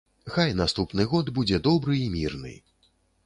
Хай 0.35 0.53
наступны 0.61 1.05
год 1.11 1.29
будзе 1.37 1.59
добры 1.69 1.99
і 2.05 2.09
мірны. 2.17 2.57